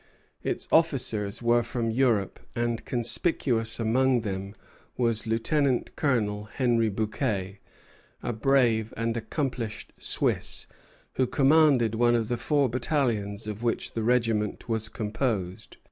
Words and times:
Its 0.41 0.67
officers 0.71 1.43
were 1.43 1.61
from 1.61 1.91
Europe; 1.91 2.39
and 2.55 2.85
conspicuous 2.85 3.79
among 3.79 4.21
them 4.21 4.55
was 4.97 5.27
Lieutenant 5.27 5.95
Colonel 5.95 6.45
Henry 6.45 6.89
Bouquet, 6.89 7.59
a 8.23 8.33
brave 8.33 8.95
and 8.97 9.15
accomplished 9.15 9.93
Swiss, 9.99 10.65
who 11.17 11.27
commanded 11.27 11.93
one 11.93 12.15
of 12.15 12.29
the 12.29 12.37
four 12.37 12.67
battalions 12.67 13.45
of 13.45 13.61
which 13.61 13.93
the 13.93 14.01
regiment 14.01 14.67
was 14.67 14.89
composed. 14.89 15.77